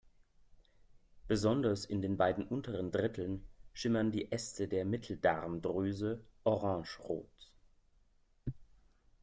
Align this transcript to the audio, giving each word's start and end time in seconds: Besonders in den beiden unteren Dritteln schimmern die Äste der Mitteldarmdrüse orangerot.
Besonders 1.27 1.85
in 1.85 2.01
den 2.01 2.17
beiden 2.17 2.43
unteren 2.47 2.89
Dritteln 2.89 3.47
schimmern 3.71 4.11
die 4.11 4.31
Äste 4.31 4.67
der 4.67 4.83
Mitteldarmdrüse 4.83 6.25
orangerot. 6.43 7.51